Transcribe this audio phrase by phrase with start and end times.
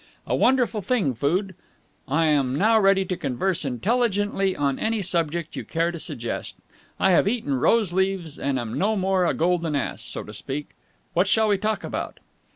[0.25, 1.53] A wonderful thing, food!
[2.07, 6.55] I am now ready to converse intelligently on any subject you care to suggest.
[6.99, 10.71] I have eaten rose leaves and am no more a golden ass, so to speak.
[11.13, 12.17] What shall we talk about?"